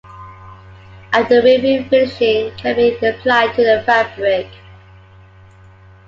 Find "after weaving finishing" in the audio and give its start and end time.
1.13-2.57